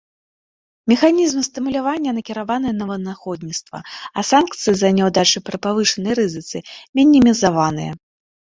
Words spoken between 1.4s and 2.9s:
стымулявання накіраваны на